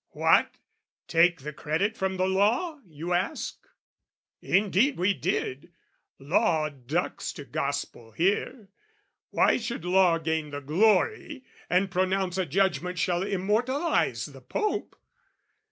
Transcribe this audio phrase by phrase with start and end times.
[0.13, 0.55] "What,
[1.07, 3.57] take the credit from the Law?" you ask?
[4.41, 5.73] Indeed, we did!
[6.17, 8.69] Law ducks to Gospel here:
[9.29, 14.95] Why should Law gain the glory and pronounce A judgment shall immortalise the Pope?